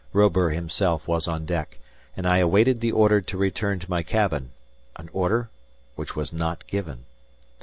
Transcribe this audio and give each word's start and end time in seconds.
Robur 0.13 0.49
himself 0.49 1.07
was 1.07 1.27
on 1.27 1.45
deck, 1.45 1.77
and 2.17 2.25
I 2.27 2.39
awaited 2.39 2.81
the 2.81 2.91
order 2.91 3.21
to 3.21 3.37
return 3.37 3.77
to 3.77 3.89
my 3.91 4.01
cabin—an 4.01 5.09
order 5.13 5.51
which 5.93 6.15
was 6.15 6.33
not 6.33 6.65
given. 6.65 7.05